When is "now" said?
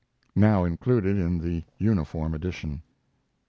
0.35-0.63